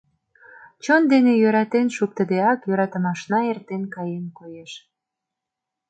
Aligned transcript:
Чон 0.83 1.03
дене 1.11 1.31
йӧратен 1.41 1.87
шуктыдеак 1.95 2.59
йӧратымашна 2.67 3.39
эртен 3.51 3.83
каен, 3.93 4.25
коеш... 4.37 4.71